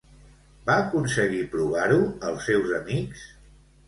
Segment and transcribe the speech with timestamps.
[0.69, 1.99] Va aconseguir provar-ho
[2.31, 3.23] als seus amics?